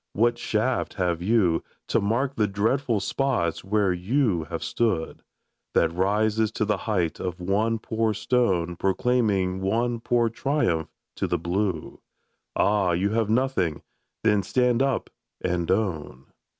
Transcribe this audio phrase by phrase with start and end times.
[0.13, 5.21] What shaft have you, To mark the dreadful spots where you have stood,
[5.75, 11.37] That rises to the height of one poor stone Proclaiming one poor triumph to the
[11.37, 12.01] blue?
[12.55, 13.83] Ah, you have nothing!
[14.23, 16.25] Then stand up and own!